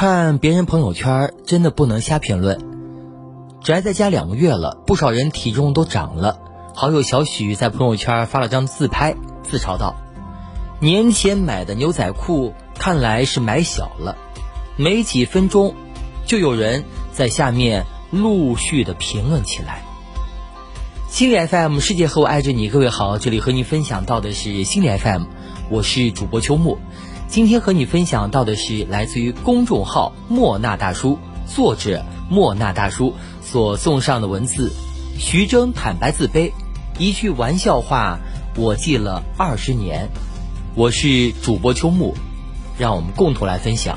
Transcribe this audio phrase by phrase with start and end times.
[0.00, 2.58] 看别人朋友圈真的不能瞎评论。
[3.62, 6.38] 宅在家两个月了，不少人体重都长了。
[6.74, 9.96] 好友小许在朋友圈发了张自拍，自嘲道
[10.80, 14.16] ：“年前买的牛仔裤看来是买小了。”
[14.78, 15.74] 没几分钟，
[16.24, 19.82] 就有人在下面陆续的评论起来。
[21.10, 25.24] 心理 FM 世界和我爱着你，各位好，这里和你分享到的是心理 FM，
[25.68, 26.78] 我是主播秋木。
[27.30, 31.16] 今天和你分享到的是来自于公众号莫那大叔，
[31.46, 34.72] 作者莫那大叔所送上的文字。
[35.16, 36.50] 徐峥坦白自卑，
[36.98, 38.18] 一句玩笑话
[38.56, 40.08] 我记了二十年。
[40.74, 42.16] 我是主播秋木，
[42.76, 43.96] 让我们共同来分享。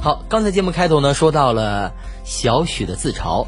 [0.00, 3.44] 好，刚才节目开头呢说到了小许的自嘲，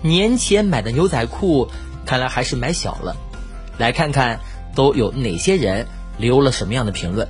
[0.00, 1.68] 年前买的牛仔裤
[2.06, 3.14] 看来还是买小了。
[3.78, 4.40] 来看看
[4.74, 5.86] 都有哪些人
[6.18, 7.28] 留了什么样的评论？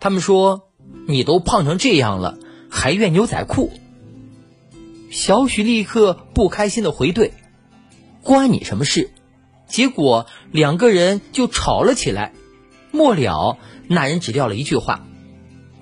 [0.00, 0.68] 他们说
[1.08, 2.38] ：“你都胖成这样了，
[2.70, 3.72] 还怨牛仔裤？”
[5.10, 7.30] 小许立刻不开心的回怼
[8.22, 9.10] ：“关你什么事？”
[9.66, 12.32] 结果两个人就吵了起来。
[12.90, 15.06] 末了，那人只撂了一句话：“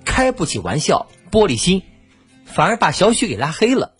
[0.04, 1.82] 开不起玩笑，玻璃心。”
[2.46, 3.92] 反而把小许给拉黑了。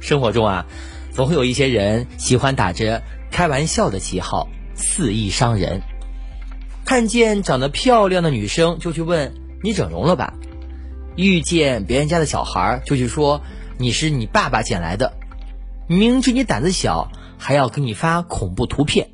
[0.00, 0.66] 生活中啊，
[1.12, 4.48] 总会有一些人喜欢打着开玩笑的旗号。
[4.76, 5.82] 肆意伤人，
[6.84, 10.34] 看见长得漂亮的女生就去问你整容了吧？
[11.16, 13.40] 遇见别人家的小孩就去说
[13.78, 15.14] 你是你爸爸捡来的，
[15.88, 19.08] 明知你胆子小还要给你发恐怖图片，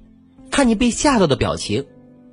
[0.51, 1.87] 看你被吓到的表情。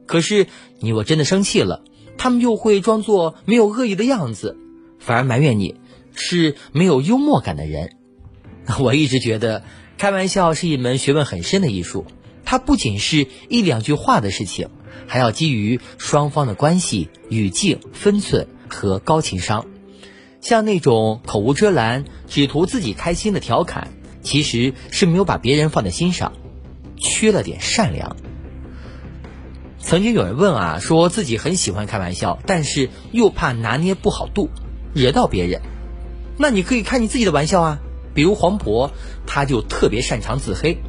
[0.07, 0.47] 可是
[0.79, 1.83] 你若真的生气了，
[2.17, 4.57] 他们又会装作没有恶意的样子，
[4.99, 5.79] 反而埋怨你
[6.15, 7.91] 是没有幽默感的人。
[8.79, 9.63] 我一直觉得
[9.99, 12.07] 开玩笑是一门学问很深的艺术。
[12.49, 14.69] 它不仅是一两句话的事情，
[15.05, 19.67] 还要基于双方的关系、语境、分寸和高情商。
[20.41, 23.89] 像那种口无遮拦、只图自己开心的调侃，
[24.23, 26.33] 其实是没有把别人放在心上，
[26.97, 28.15] 缺了点善良。
[29.77, 34.49] 曾经有人问啊，说自己很喜欢开玩笑，但是又怕拿捏不好度，
[34.95, 35.61] 惹到别人。
[36.39, 37.79] 那你可以开你自己的玩笑啊，
[38.15, 38.89] 比如黄渤，
[39.27, 40.79] 他就特别擅长自黑。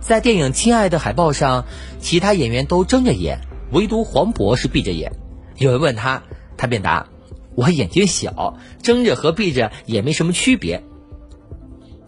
[0.00, 1.64] 在电影《亲爱的》海报上，
[2.00, 3.40] 其他演员都睁着眼，
[3.72, 5.12] 唯独黄渤是闭着眼。
[5.56, 6.22] 有人问他，
[6.56, 7.08] 他便答
[7.56, 10.84] ：“我眼睛小，睁着和闭着也没什么区别。”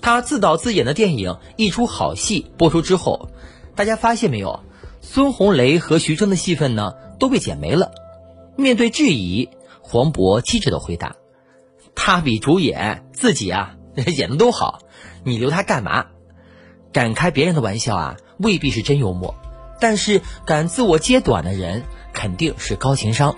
[0.01, 3.31] 他自导自演的电影一出好戏播出之后，
[3.75, 4.61] 大家发现没有？
[5.01, 7.91] 孙红雷和徐峥的戏份呢都被剪没了。
[8.57, 9.49] 面对质疑，
[9.81, 11.17] 黄渤机智的回答
[11.97, 13.75] ：“他比主演自己啊
[14.17, 14.81] 演的都好，
[15.25, 16.07] 你留他干嘛？”
[16.93, 19.35] 敢开别人的玩笑啊，未必是真幽默，
[19.81, 23.37] 但是敢自我揭短的人，肯定是高情商。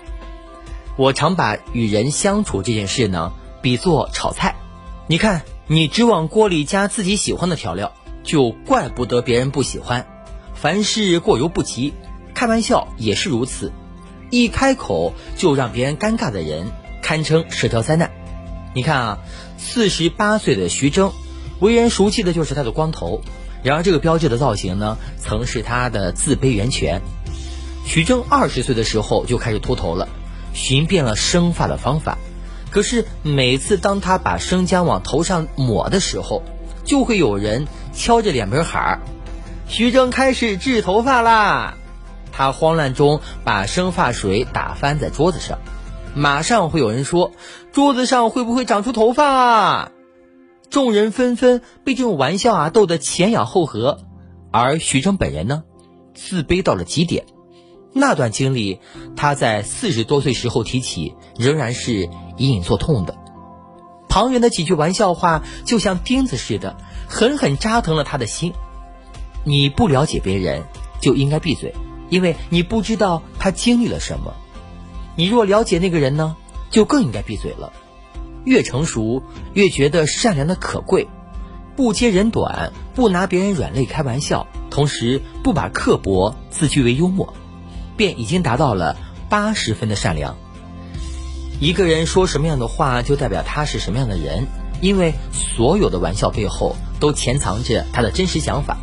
[0.97, 4.55] 我常把与人相处这件事呢，比作炒菜。
[5.07, 10.07] 你看，你只往锅里加自己喜欢的调料，就怪不得别人不喜欢。
[10.53, 11.93] 凡事过犹不及，
[12.33, 13.71] 开玩笑也是如此。
[14.29, 16.67] 一开口就让别人尴尬的人，
[17.01, 18.11] 堪称社交灾难。
[18.73, 19.19] 你看啊，
[19.57, 21.11] 四十八岁的徐峥，
[21.59, 23.21] 为人熟悉的就是他的光头。
[23.63, 27.01] 然而，这个标志的造型呢，曾是他的自卑源泉。
[27.85, 30.09] 徐峥二十岁的时候就开始秃头了，
[30.53, 32.17] 寻遍了生发的方法。
[32.71, 36.41] 可是每次当他把生姜往头上抹的时候，
[36.83, 39.01] 就会有人敲着脸门喊
[39.67, 41.75] ：“徐峥开始治头发啦！”
[42.31, 45.59] 他慌乱中把生发水打翻在桌子上，
[46.15, 47.31] 马上会有人说
[47.73, 49.91] ：“桌子上会不会长出头发啊？”
[50.71, 53.99] 众人纷纷被这种玩笑啊逗得前仰后合，
[54.51, 55.63] 而徐峥本人呢，
[56.13, 57.25] 自卑到了极点。
[57.91, 58.79] 那段经历，
[59.17, 63.17] 他在四十多岁时候提起，仍然是隐隐作痛的。
[64.07, 66.77] 旁人的几句玩笑话，就像钉子似的，
[67.09, 68.53] 狠狠扎疼了他的心。
[69.43, 70.63] 你不了解别人，
[71.01, 71.75] 就应该闭嘴，
[72.09, 74.33] 因为你不知道他经历了什么。
[75.17, 76.37] 你若了解那个人呢，
[76.69, 77.73] 就更应该闭嘴了。
[78.43, 79.23] 越成熟，
[79.53, 81.07] 越觉得善良的可贵，
[81.75, 87.33] 不揭人短，不拿别人软肋开玩笑，同时不把刻薄自居为幽默，
[87.95, 88.97] 便已经达到了
[89.29, 90.35] 八十分的善良。
[91.59, 94.47] 一个人说什么样的话，就代表他是什么样的人，
[94.81, 98.77] 因为所有的玩笑背后都潜藏着他的真实想法。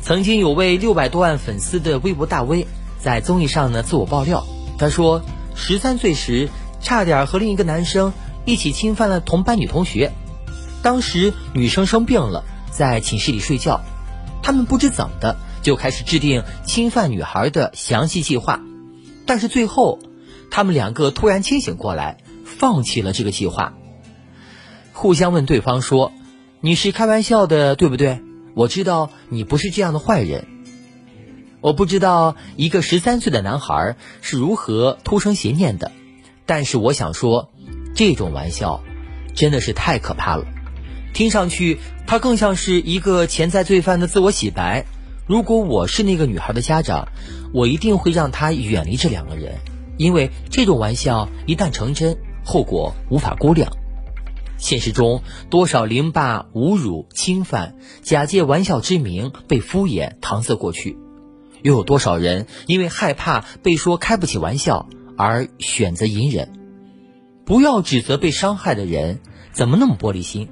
[0.00, 2.66] 曾经有位六百多万粉丝的微博大 V
[2.98, 4.44] 在综艺上呢自我爆料，
[4.76, 5.22] 他说
[5.54, 6.48] 十三岁时
[6.80, 8.12] 差点和另一个男生。
[8.44, 10.12] 一起侵犯了同班女同学，
[10.82, 13.80] 当时女生生病了，在寝室里睡觉，
[14.42, 18.62] 他们不知怎么的就开始制定侵犯女孩的详细计划，
[19.26, 19.98] 但是最后
[20.50, 23.74] 他们两个突然清醒过来，放弃了这个计划，
[24.92, 26.12] 互相问对方说
[26.60, 28.20] ：“你是开玩笑的，对不对？
[28.54, 30.46] 我知道你不是这样的坏人。
[31.60, 35.92] 我不知道一个十三岁的男孩是如何突生邪念的，
[36.44, 37.50] 但是我想说，
[37.94, 38.82] 这种玩笑
[39.34, 40.44] 真的是太可怕了。
[41.12, 44.84] 听上去，它更像是一个潜在罪犯的自我洗白。
[45.26, 47.08] 如果我是那个女孩的家长，
[47.52, 49.54] 我一定会让她远离这两个人。”
[49.96, 53.70] 因为这种玩笑一旦成真，后果无法估量。
[54.58, 60.96] 现实中，多少凌霸、侮辱、侵犯，假借玩笑之名被敷衍搪塞过去；
[61.62, 66.50] 又有多少人因为害怕被说开不起玩笑而选择隐忍？
[67.44, 69.20] 不要指责被伤害的人
[69.52, 70.48] 怎么那么玻璃心。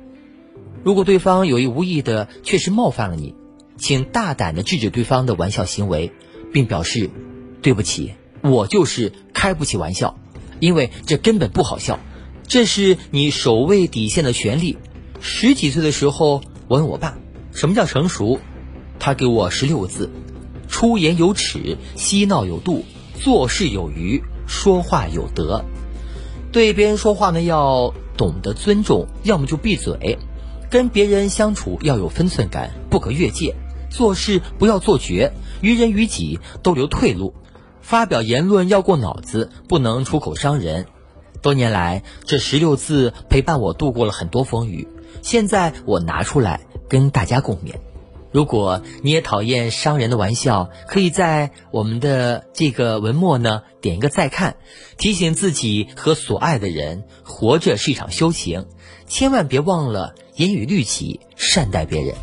[0.85, 3.35] 如果对方有意无意的确实冒犯了你，
[3.79, 6.13] 请大胆的制止对方的玩笑行为，
[6.53, 7.11] 并表示
[7.63, 8.15] 对不起。
[8.43, 10.19] 我就是开不起玩笑，
[10.59, 12.01] 因为这根本不好笑。
[12.47, 14.77] 这是你守卫底线的权利。
[15.21, 17.17] 十几岁的时候，我问我爸
[17.53, 18.41] 什么叫成熟，
[18.99, 20.11] 他给我十六个字：
[20.69, 22.85] 出言有尺，嬉闹有度，
[23.21, 25.65] 做事有余，说话有德。
[26.53, 30.19] 对别人说话呢，要懂得尊重，要么就闭嘴。
[30.71, 33.55] 跟别人相处要有分寸感，不可越界。
[33.91, 37.35] 做事不要做绝，于人于己都留退路。
[37.81, 40.87] 发表言论要过脑子，不能出口伤人。
[41.41, 44.89] 多年来，这十六字陪伴我度过了很多风雨。
[45.23, 47.75] 现在我拿出来跟大家共勉。
[48.33, 54.57] 如果你也讨厌伤人的玩笑，可以在我们的这个文末呢点一个再看，
[54.97, 58.67] 提醒自己和所爱的人，活着是一场修行，
[59.07, 62.15] 千万别忘了严于律己，善待别人。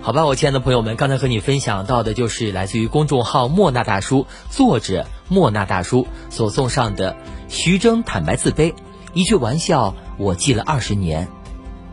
[0.00, 7.14] 好吧，我亲爱的朋友们，刚才和你分享到的就是来自于公众号莫那大叔作者莫那大叔所送上的
[7.48, 8.74] 徐峥坦白自卑，
[9.14, 11.28] 一句玩笑我记了二十年。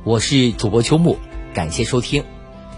[0.06, 1.18] 我是主播秋木，
[1.54, 2.24] 感谢收听。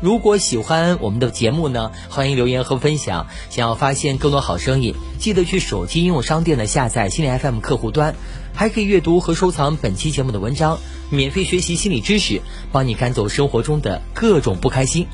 [0.01, 3.27] 如果喜欢我们的节目呢，欢迎留言和分享。
[3.51, 8.15] 想要发现更多好声音，记得去手机应用商店的下载心理 FM 客户端，
[8.51, 10.79] 还可以阅读和收藏本期节目的文章，
[11.11, 12.41] 免费学习心理知识，
[12.71, 15.05] 帮你赶走生活中的各种不开心。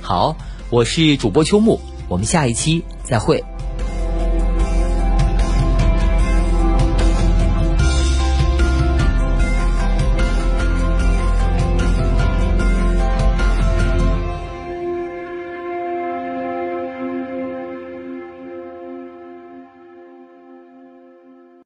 [0.00, 0.36] 好，
[0.70, 3.42] 我是主播秋木，我们下一期再会。